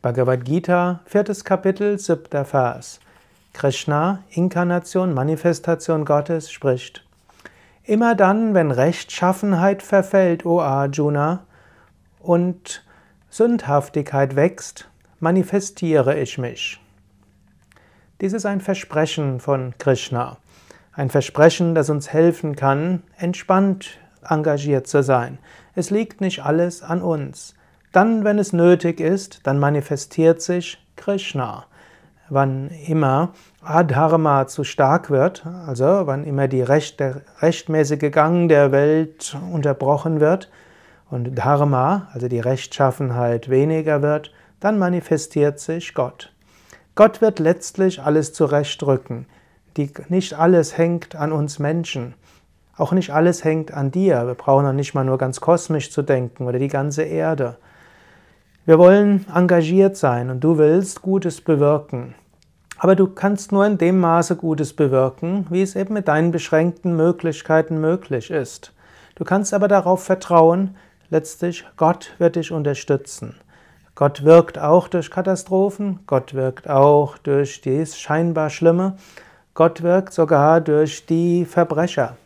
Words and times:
Bhagavad 0.00 0.44
Gita, 0.44 1.00
viertes 1.06 1.44
Kapitel, 1.44 1.98
siebter 1.98 2.44
Vers. 2.44 3.00
Krishna, 3.52 4.22
Inkarnation, 4.30 5.12
Manifestation 5.12 6.04
Gottes, 6.04 6.52
spricht: 6.52 7.04
Immer 7.82 8.14
dann, 8.14 8.54
wenn 8.54 8.70
Rechtschaffenheit 8.70 9.82
verfällt, 9.82 10.46
o 10.46 10.60
Arjuna, 10.60 11.46
und 12.20 12.84
Sündhaftigkeit 13.28 14.36
wächst, 14.36 14.88
manifestiere 15.18 16.16
ich 16.16 16.38
mich. 16.38 16.80
Dies 18.20 18.34
ist 18.34 18.46
ein 18.46 18.60
Versprechen 18.60 19.40
von 19.40 19.74
Krishna. 19.78 20.36
Ein 20.92 21.10
Versprechen, 21.10 21.74
das 21.74 21.90
uns 21.90 22.12
helfen 22.12 22.54
kann, 22.54 23.02
entspannt 23.16 23.98
engagiert 24.22 24.86
zu 24.86 25.02
sein. 25.02 25.38
Es 25.74 25.90
liegt 25.90 26.20
nicht 26.20 26.44
alles 26.44 26.84
an 26.84 27.02
uns. 27.02 27.56
Dann, 27.98 28.22
wenn 28.22 28.38
es 28.38 28.52
nötig 28.52 29.00
ist, 29.00 29.40
dann 29.42 29.58
manifestiert 29.58 30.40
sich 30.40 30.78
Krishna. 30.94 31.64
Wann 32.28 32.70
immer 32.86 33.32
Adharma 33.60 34.46
zu 34.46 34.62
stark 34.62 35.10
wird, 35.10 35.44
also 35.66 36.06
wann 36.06 36.22
immer 36.22 36.46
die 36.46 36.62
Recht, 36.62 37.00
der 37.00 37.22
rechtmäßige 37.40 38.12
Gang 38.12 38.48
der 38.48 38.70
Welt 38.70 39.36
unterbrochen 39.52 40.20
wird 40.20 40.48
und 41.10 41.34
Dharma, 41.34 42.06
also 42.12 42.28
die 42.28 42.38
Rechtschaffenheit, 42.38 43.48
weniger 43.48 44.00
wird, 44.00 44.32
dann 44.60 44.78
manifestiert 44.78 45.58
sich 45.58 45.92
Gott. 45.92 46.32
Gott 46.94 47.20
wird 47.20 47.40
letztlich 47.40 48.00
alles 48.00 48.32
zurechtrücken. 48.32 49.26
Die, 49.76 49.90
nicht 50.08 50.34
alles 50.34 50.78
hängt 50.78 51.16
an 51.16 51.32
uns 51.32 51.58
Menschen. 51.58 52.14
Auch 52.76 52.92
nicht 52.92 53.10
alles 53.10 53.42
hängt 53.42 53.74
an 53.74 53.90
dir. 53.90 54.24
Wir 54.24 54.34
brauchen 54.34 54.66
auch 54.66 54.72
nicht 54.72 54.94
mal 54.94 55.04
nur 55.04 55.18
ganz 55.18 55.40
kosmisch 55.40 55.90
zu 55.90 56.02
denken 56.02 56.46
oder 56.46 56.60
die 56.60 56.68
ganze 56.68 57.02
Erde. 57.02 57.56
Wir 58.68 58.78
wollen 58.78 59.24
engagiert 59.34 59.96
sein 59.96 60.28
und 60.28 60.40
du 60.40 60.58
willst 60.58 61.00
Gutes 61.00 61.40
bewirken. 61.40 62.14
Aber 62.76 62.96
du 62.96 63.06
kannst 63.06 63.50
nur 63.50 63.64
in 63.64 63.78
dem 63.78 63.98
Maße 63.98 64.36
Gutes 64.36 64.74
bewirken, 64.74 65.46
wie 65.48 65.62
es 65.62 65.74
eben 65.74 65.94
mit 65.94 66.06
deinen 66.06 66.32
beschränkten 66.32 66.94
Möglichkeiten 66.94 67.80
möglich 67.80 68.30
ist. 68.30 68.74
Du 69.14 69.24
kannst 69.24 69.54
aber 69.54 69.68
darauf 69.68 70.04
vertrauen, 70.04 70.76
letztlich 71.08 71.64
Gott 71.78 72.12
wird 72.18 72.36
dich 72.36 72.52
unterstützen. 72.52 73.36
Gott 73.94 74.22
wirkt 74.22 74.58
auch 74.58 74.88
durch 74.88 75.10
Katastrophen, 75.10 76.00
Gott 76.06 76.34
wirkt 76.34 76.68
auch 76.68 77.16
durch 77.16 77.62
dies 77.62 77.96
scheinbar 77.96 78.50
Schlimme, 78.50 78.98
Gott 79.54 79.82
wirkt 79.82 80.12
sogar 80.12 80.60
durch 80.60 81.06
die 81.06 81.46
Verbrecher. 81.46 82.18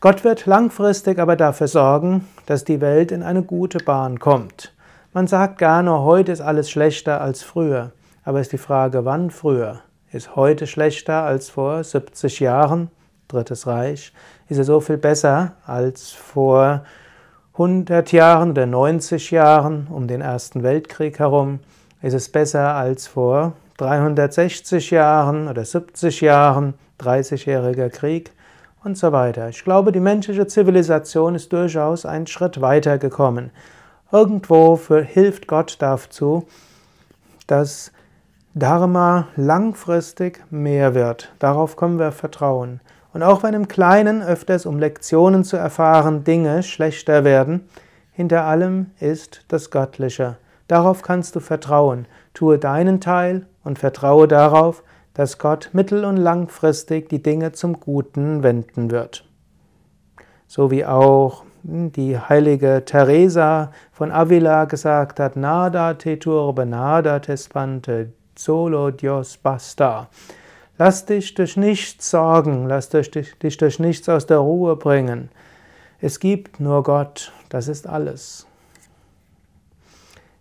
Gott 0.00 0.24
wird 0.24 0.44
langfristig 0.44 1.18
aber 1.18 1.36
dafür 1.36 1.68
sorgen, 1.68 2.28
dass 2.44 2.64
die 2.64 2.82
Welt 2.82 3.10
in 3.10 3.22
eine 3.22 3.42
gute 3.42 3.78
Bahn 3.78 4.18
kommt. 4.20 4.73
Man 5.16 5.28
sagt 5.28 5.58
gerne, 5.58 6.00
heute 6.00 6.32
ist 6.32 6.40
alles 6.40 6.68
schlechter 6.68 7.20
als 7.20 7.44
früher. 7.44 7.92
Aber 8.24 8.40
ist 8.40 8.50
die 8.50 8.58
Frage, 8.58 9.04
wann 9.04 9.30
früher? 9.30 9.78
Ist 10.10 10.34
heute 10.34 10.66
schlechter 10.66 11.22
als 11.22 11.50
vor 11.50 11.84
70 11.84 12.40
Jahren? 12.40 12.90
Drittes 13.28 13.68
Reich. 13.68 14.12
Ist 14.48 14.58
es 14.58 14.66
so 14.66 14.80
viel 14.80 14.96
besser 14.96 15.52
als 15.66 16.10
vor 16.10 16.82
100 17.52 18.10
Jahren 18.10 18.50
oder 18.50 18.66
90 18.66 19.30
Jahren 19.30 19.86
um 19.88 20.08
den 20.08 20.20
Ersten 20.20 20.64
Weltkrieg 20.64 21.20
herum? 21.20 21.60
Ist 22.02 22.14
es 22.14 22.28
besser 22.28 22.74
als 22.74 23.06
vor 23.06 23.52
360 23.76 24.90
Jahren 24.90 25.46
oder 25.46 25.64
70 25.64 26.22
Jahren, 26.22 26.74
30-jähriger 27.00 27.88
Krieg 27.88 28.32
und 28.82 28.98
so 28.98 29.12
weiter? 29.12 29.48
Ich 29.48 29.62
glaube, 29.62 29.92
die 29.92 30.00
menschliche 30.00 30.48
Zivilisation 30.48 31.36
ist 31.36 31.52
durchaus 31.52 32.04
einen 32.04 32.26
Schritt 32.26 32.60
weiter 32.60 32.98
gekommen. 32.98 33.52
Irgendwo 34.14 34.78
hilft 34.78 35.48
Gott 35.48 35.78
dazu, 35.80 36.46
dass 37.48 37.90
Dharma 38.54 39.26
langfristig 39.34 40.40
mehr 40.52 40.94
wird. 40.94 41.32
Darauf 41.40 41.74
können 41.74 41.98
wir 41.98 42.12
vertrauen. 42.12 42.78
Und 43.12 43.24
auch 43.24 43.42
wenn 43.42 43.54
im 43.54 43.66
Kleinen 43.66 44.22
öfters, 44.22 44.66
um 44.66 44.78
Lektionen 44.78 45.42
zu 45.42 45.56
erfahren, 45.56 46.22
Dinge 46.22 46.62
schlechter 46.62 47.24
werden, 47.24 47.68
hinter 48.12 48.44
allem 48.44 48.92
ist 49.00 49.46
das 49.48 49.72
Göttliche. 49.72 50.36
Darauf 50.68 51.02
kannst 51.02 51.34
du 51.34 51.40
vertrauen. 51.40 52.06
Tue 52.34 52.60
deinen 52.60 53.00
Teil 53.00 53.46
und 53.64 53.80
vertraue 53.80 54.28
darauf, 54.28 54.84
dass 55.14 55.38
Gott 55.38 55.70
mittel- 55.72 56.04
und 56.04 56.18
langfristig 56.18 57.08
die 57.08 57.20
Dinge 57.20 57.50
zum 57.50 57.80
Guten 57.80 58.44
wenden 58.44 58.92
wird. 58.92 59.28
So 60.46 60.70
wie 60.70 60.86
auch 60.86 61.42
die 61.66 62.18
heilige 62.18 62.84
Teresa 62.84 63.72
von 63.90 64.12
Avila 64.12 64.66
gesagt 64.66 65.18
hat, 65.18 65.34
nada 65.34 65.94
te 65.94 66.18
turbe, 66.18 66.66
nada 66.66 67.18
te 67.20 67.36
spante, 67.38 68.12
solo 68.36 68.90
Dios 68.90 69.38
basta. 69.38 70.08
Lass 70.76 71.06
dich 71.06 71.32
durch 71.34 71.56
nichts 71.56 72.10
sorgen, 72.10 72.66
lass 72.68 72.90
dich, 72.90 73.10
dich 73.10 73.56
durch 73.56 73.78
nichts 73.78 74.08
aus 74.10 74.26
der 74.26 74.38
Ruhe 74.38 74.76
bringen. 74.76 75.30
Es 76.00 76.20
gibt 76.20 76.60
nur 76.60 76.82
Gott, 76.82 77.32
das 77.48 77.68
ist 77.68 77.88
alles. 77.88 78.46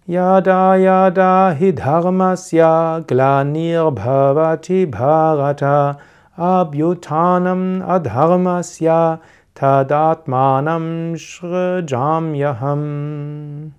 Yada 0.05 0.75
yada 0.75 1.51
hidharmasya 1.51 3.05
glanir 3.07 3.91
bhavati 3.91 4.85
bharata 4.87 5.97
abhyutanam 6.35 7.81
adharmasya 7.81 9.21
Tadatmanam 9.55 11.15
Shrajamyaham. 11.15 12.81